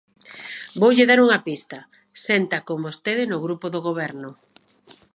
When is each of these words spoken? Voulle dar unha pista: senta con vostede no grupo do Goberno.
Voulle 0.81 1.05
dar 1.09 1.19
unha 1.25 1.39
pista: 1.47 1.79
senta 2.25 2.57
con 2.67 2.77
vostede 2.85 3.23
no 3.31 3.37
grupo 3.45 3.65
do 3.73 3.79
Goberno. 3.87 4.29